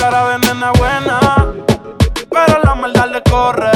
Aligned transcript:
cara 0.00 0.30
de 0.30 0.38
nena 0.38 0.72
buena. 0.72 1.20
Pero 2.30 2.62
la 2.64 2.74
maldad 2.74 3.10
le 3.10 3.22
corre 3.22 3.69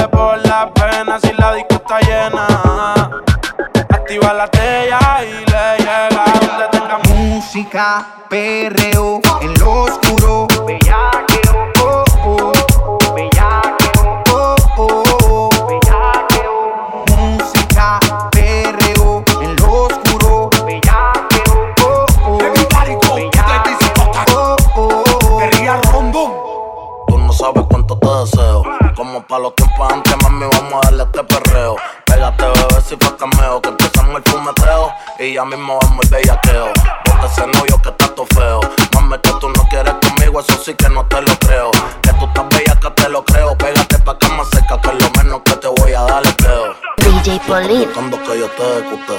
ya 35.35 35.45
mismo 35.45 35.79
vamos 35.83 36.05
el 36.05 36.11
bellaqueo. 36.11 36.67
Bota 37.07 37.27
ese 37.27 37.47
novio 37.47 37.83
que 37.83 37.89
está 37.89 38.09
todo 38.15 38.27
feo. 38.35 38.61
Mami, 38.95 39.19
que 39.19 39.31
tú 39.41 39.49
no 39.49 39.69
quieres 39.69 39.95
conmigo, 39.95 40.41
eso 40.41 40.57
sí 40.65 40.75
que 40.75 40.89
no 40.89 41.05
te 41.07 41.21
lo 41.21 41.39
creo. 41.41 41.71
Que 42.03 42.13
tú 42.13 42.27
estás 42.27 42.49
bella, 42.51 42.79
que 42.81 42.91
te 42.91 43.09
lo 43.09 43.25
creo. 43.25 43.59
Pégate 43.59 43.99
pa' 43.99 44.17
que 44.17 44.29
más 44.29 44.49
cerca, 44.51 44.81
que 44.81 44.93
lo 44.93 45.11
menos 45.17 45.43
que 45.45 45.57
te 45.57 45.67
voy 45.67 45.93
a 45.93 46.03
dar 46.03 46.23
es 46.25 46.35
creo. 46.37 46.75
DJ 46.99 47.41
Polip. 47.47 47.93
Cuando 47.93 48.17
que 48.23 48.39
yo 48.39 48.49
te 48.49 48.79
ejecute, 48.79 49.17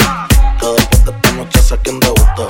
que 0.59 0.67
después 0.67 1.05
de 1.05 1.11
esta 1.11 1.31
noche 1.33 1.59
sé 1.59 1.77
quién 1.79 1.99
gusta 1.99 2.47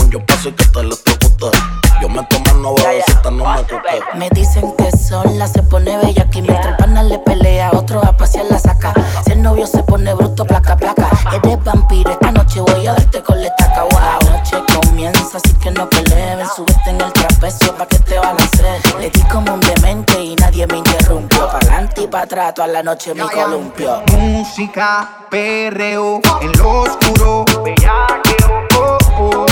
Un 0.00 0.10
yo 0.10 0.24
paso 0.24 0.48
y 0.48 0.52
que 0.52 0.64
te 0.64 0.82
lo 0.82 0.96
gusta 0.96 1.82
yo 2.02 2.08
me 2.08 2.20
tomo 2.24 2.70
una 2.70 2.82
bebecita, 2.82 3.30
no 3.30 3.44
me 3.44 3.62
toque. 3.62 4.02
Me 4.16 4.28
dicen 4.30 4.74
que 4.76 4.90
sola 4.90 5.46
se 5.46 5.62
pone 5.62 5.96
bella 5.98 6.24
aquí 6.24 6.42
mientras 6.42 6.66
el 6.66 6.76
pana 6.76 7.04
le 7.04 7.16
pelea, 7.20 7.70
otro 7.72 8.04
a 8.04 8.16
pasear 8.16 8.46
la 8.50 8.58
saca. 8.58 8.92
Si 9.24 9.30
el 9.30 9.40
novio 9.40 9.68
se 9.68 9.84
pone 9.84 10.12
bruto, 10.12 10.44
placa, 10.44 10.76
placa. 10.76 11.08
Eres 11.32 11.62
vampiro, 11.62 12.10
esta 12.10 12.32
noche 12.32 12.41
así 15.34 15.52
que 15.54 15.70
no 15.70 15.88
peleen. 15.88 16.46
Súbete 16.54 16.90
en 16.90 17.00
el 17.00 17.12
trapecio 17.12 17.74
pa' 17.76 17.86
que 17.86 17.98
te 17.98 18.18
balancees. 18.18 18.94
Le 18.98 19.10
di 19.10 19.22
como 19.24 19.54
un 19.54 19.60
demente 19.60 20.20
y 20.20 20.34
nadie 20.36 20.66
me 20.66 20.78
interrumpió. 20.78 21.48
Pa' 21.48 21.58
adelante 21.58 22.02
y 22.02 22.06
pa' 22.06 22.22
atrás, 22.22 22.54
toda 22.54 22.68
la 22.68 22.82
noche 22.82 23.14
me 23.14 23.22
columpio. 23.22 24.02
Música, 24.12 25.26
perreo, 25.30 26.20
en 26.40 26.52
lo 26.58 26.80
oscuro. 26.82 27.44
oh, 28.76 28.98
oh. 29.18 29.51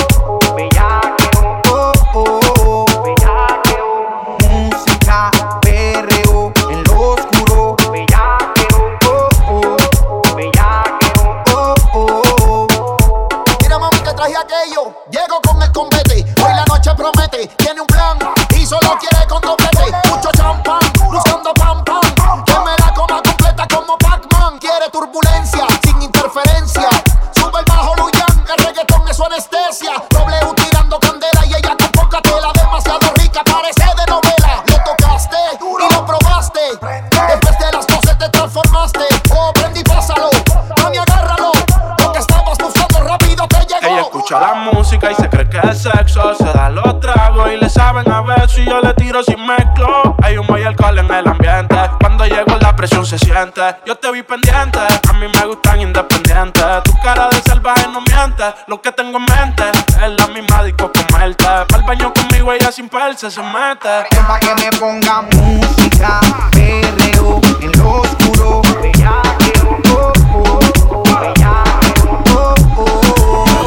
Yo 53.86 53.96
te 53.96 54.10
vi 54.12 54.22
pendiente, 54.22 54.78
a 54.78 55.12
mí 55.14 55.26
me 55.34 55.46
gustan 55.46 55.80
independientes. 55.80 56.64
Tu 56.84 56.92
cara 57.02 57.28
de 57.28 57.42
salvaje 57.42 57.86
no 57.92 58.00
miente, 58.00 58.44
lo 58.68 58.80
que 58.80 58.92
tengo 58.92 59.18
en 59.18 59.24
mente 59.24 59.64
es 60.02 60.12
la 60.18 60.26
misma 60.28 60.62
disco 60.62 60.90
comerte. 60.92 61.46
Al 61.46 61.82
baño 61.82 62.12
conmigo 62.14 62.52
ella 62.52 62.70
sin 62.70 62.88
perse 62.88 63.30
se 63.30 63.42
mete. 63.42 64.06
Es 64.10 64.18
pa' 64.20 64.38
que 64.38 64.54
me 64.54 64.70
ponga 64.78 65.22
música, 65.22 66.20
perreo 66.52 67.40
en 67.60 67.72
lo 67.78 68.02
oscuro. 68.02 68.62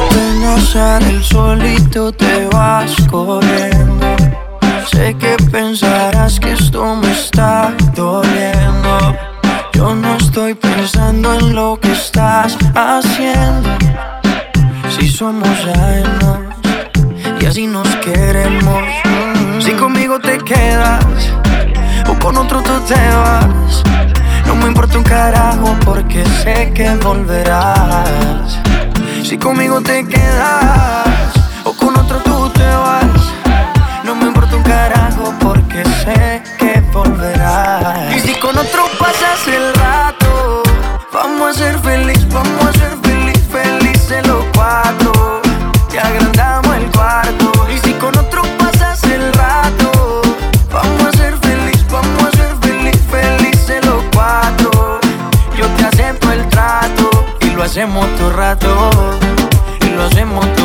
Apenas 0.08 0.74
el 1.02 1.24
solito 1.24 2.12
te 2.12 2.46
vas 2.46 2.94
corriendo. 3.10 4.16
Sé 4.90 5.14
que 5.18 5.36
pensarás 5.50 6.40
que 6.40 6.52
esto 6.52 6.96
me 6.96 7.03
está 7.34 7.74
doliendo 7.96 9.16
yo 9.72 9.92
no 9.92 10.16
estoy 10.18 10.54
pensando 10.54 11.34
en 11.34 11.52
lo 11.52 11.80
que 11.80 11.90
estás 11.90 12.56
haciendo. 12.76 13.70
Si 14.96 15.08
somos 15.08 15.48
ajenos 15.48 16.38
y 17.40 17.46
así 17.46 17.66
nos 17.66 17.88
queremos. 17.96 18.84
Si 19.58 19.72
conmigo 19.72 20.20
te 20.20 20.38
quedas 20.38 21.04
o 22.08 22.16
con 22.20 22.36
otro 22.36 22.62
tú 22.62 22.78
te 22.86 22.94
vas. 22.94 23.82
No 24.46 24.54
me 24.54 24.66
importa 24.68 24.98
un 24.98 25.04
carajo 25.04 25.76
porque 25.84 26.24
sé 26.44 26.72
que 26.72 26.88
volverás. 27.02 28.60
Si 29.24 29.36
conmigo 29.38 29.80
te 29.80 30.06
quedas 30.06 31.32
o 31.64 31.72
con 31.72 31.98
otro 31.98 32.23
pasas 39.34 39.54
el 39.54 39.74
rato, 39.74 40.62
vamos 41.12 41.50
a 41.50 41.58
ser 41.58 41.78
feliz, 41.80 42.26
vamos 42.28 42.66
a 42.66 42.72
ser 42.72 42.96
feliz, 43.02 43.40
felices 43.50 44.26
los 44.28 44.44
cuatro. 44.54 45.40
Te 45.90 45.98
agrandamos 45.98 46.76
el 46.76 46.90
cuarto. 46.90 47.52
Y 47.74 47.78
si 47.78 47.92
con 47.94 48.16
otro 48.16 48.42
pasas 48.58 49.02
el 49.04 49.32
rato, 49.32 50.22
vamos 50.72 51.06
a 51.06 51.12
ser 51.16 51.36
feliz, 51.38 51.84
vamos 51.90 52.24
a 52.24 52.36
ser 52.36 52.56
feliz, 52.60 53.00
felices 53.10 53.84
los 53.86 54.04
cuatro. 54.12 55.00
Yo 55.56 55.66
te 55.76 55.84
acepto 55.84 56.30
el 56.32 56.48
trato 56.48 57.10
y 57.40 57.50
lo 57.50 57.62
hacemos 57.64 58.06
todo 58.16 58.30
rato. 58.30 58.90
Y 59.80 59.88
lo 59.90 60.04
hacemos 60.04 60.46
todo 60.54 60.63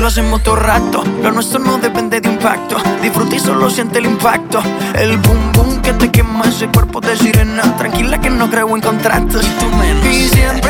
lo 0.00 0.06
hacemos 0.06 0.42
todo 0.42 0.56
rato. 0.56 1.04
Lo 1.22 1.30
nuestro 1.30 1.58
no 1.58 1.78
depende 1.78 2.20
de 2.20 2.28
impacto. 2.28 2.76
Disfruta 3.02 3.36
y 3.36 3.38
solo 3.38 3.68
siente 3.68 3.98
el 3.98 4.06
impacto. 4.06 4.62
El 4.94 5.18
boom 5.18 5.52
boom 5.52 5.82
que 5.82 5.92
te 5.92 6.10
quema 6.10 6.46
ese 6.46 6.68
cuerpo 6.68 7.00
de 7.00 7.16
sirena. 7.16 7.76
Tranquila 7.76 8.18
que 8.20 8.30
no 8.30 8.48
creo 8.50 8.74
en 8.74 8.80
contratos. 8.80 9.44
Y 9.44 9.60
tú 9.60 9.66
menos. 9.76 10.06
Y 10.06 10.28
siempre 10.28 10.69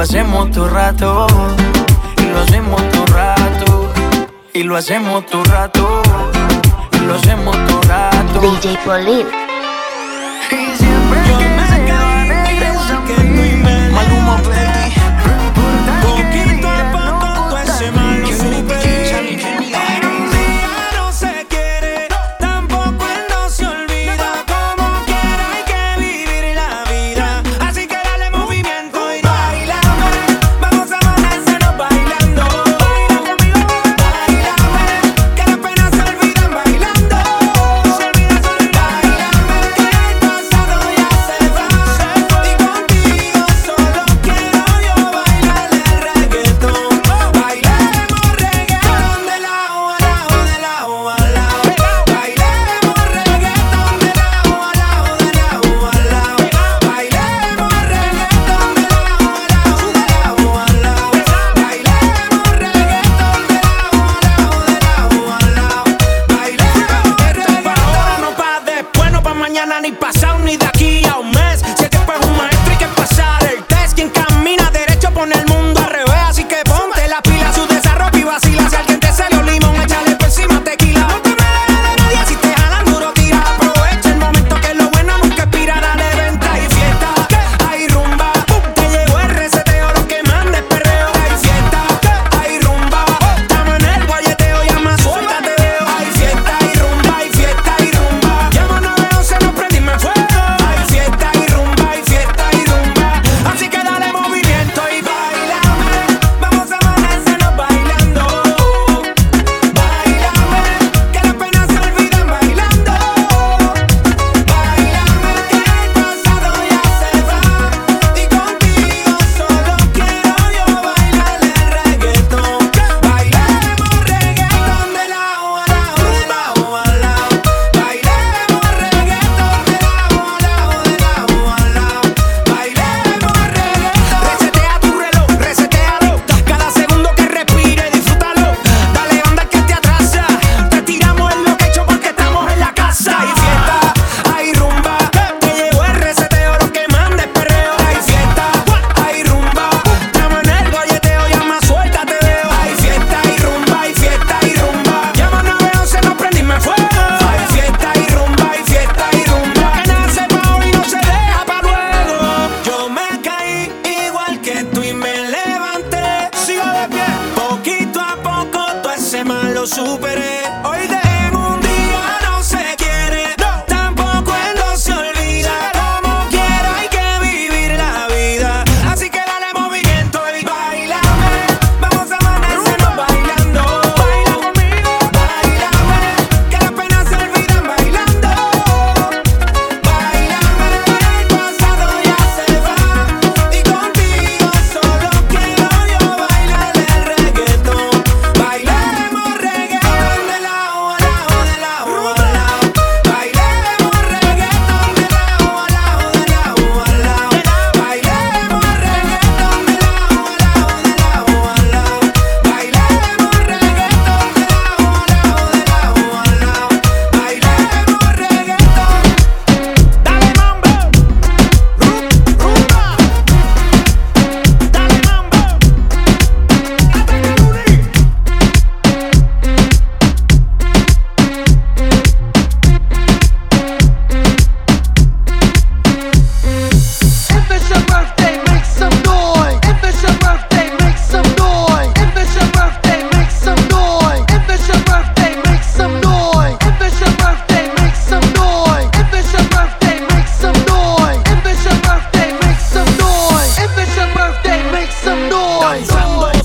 lo 0.00 0.04
hacemos 0.04 0.50
tu 0.50 0.66
rato, 0.66 1.26
y 2.16 2.32
lo 2.32 2.40
hacemos 2.40 2.80
tu 2.90 3.04
rato, 3.12 3.92
y 4.54 4.62
lo 4.62 4.76
hacemos 4.76 5.26
tu 5.26 5.44
rato, 5.44 6.02
y 6.92 7.04
lo 7.04 7.16
hacemos 7.16 7.54
tu 7.66 7.82
rato. 7.82 8.40
DJ 8.40 8.78
Polib. 8.82 9.49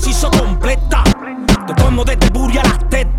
hizo 0.06 0.30
completa. 0.30 1.02
Te 1.66 1.74
pongo 1.74 2.04
desde 2.04 2.30
Buria 2.30 2.62
las 2.62 2.88
tetas. 2.88 3.15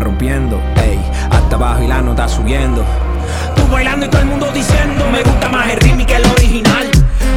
rompiendo. 0.00 0.60
Ey, 0.76 0.98
hasta 1.30 1.56
abajo 1.56 1.82
y 1.82 1.86
la 1.86 2.00
nota 2.00 2.28
subiendo. 2.28 2.84
Tú 3.56 3.66
bailando 3.70 4.06
y 4.06 4.08
todo 4.08 4.22
el 4.22 4.28
mundo 4.28 4.50
diciendo, 4.52 5.04
me 5.10 5.22
gusta 5.22 5.48
más 5.48 5.70
el 5.70 5.80
ritmo 5.80 6.06
que 6.06 6.16
el 6.16 6.26
original. 6.26 6.90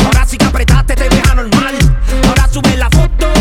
Ahora 0.06 0.26
sí 0.26 0.38
que 0.38 0.46
apretaste, 0.46 0.96
te 0.96 1.10
deja 1.10 1.36
normal. 1.36 1.76
Ahora 2.28 2.48
sube 2.48 2.78
la 2.78 2.90
foto. 2.90 3.41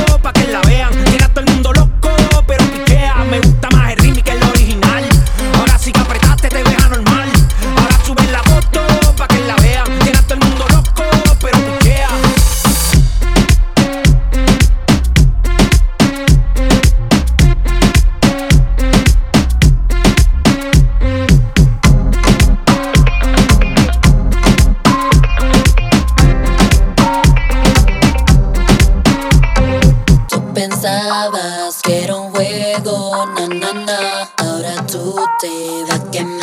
fuego, 32.51 33.27
na 33.27 33.47
na 33.47 33.73
na. 33.73 34.31
Ahora 34.37 34.87
tú 34.87 35.15
te 35.41 35.85
vas 35.89 36.01
a 36.01 36.11
quemar. 36.11 36.40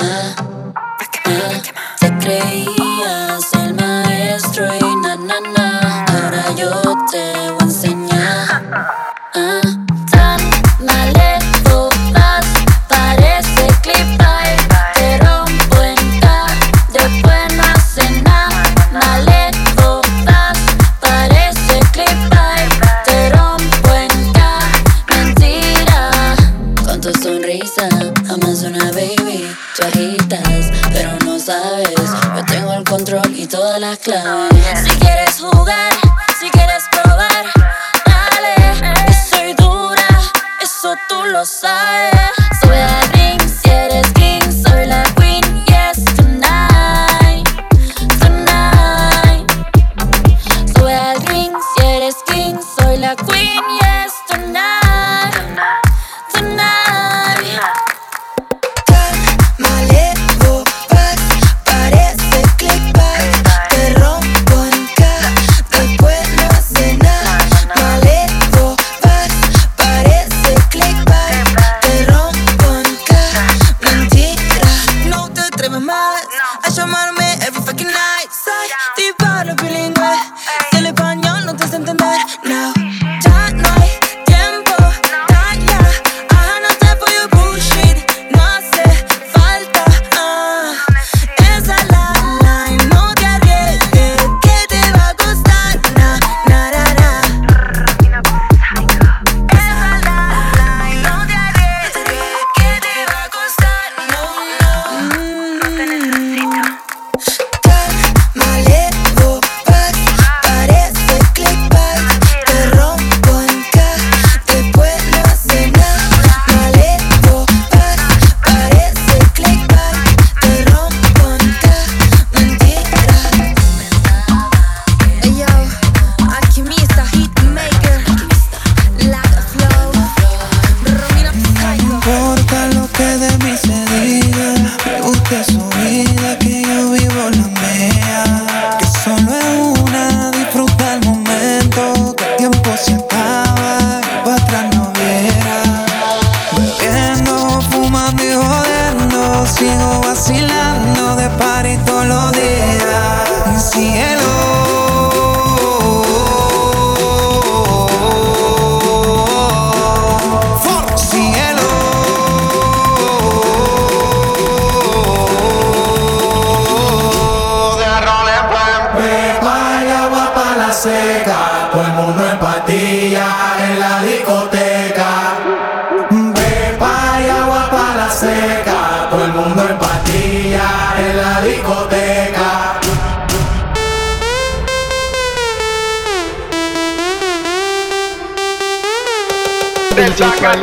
I 142.89 143.36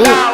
Ooh. 0.07 0.34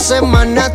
semana 0.00 0.69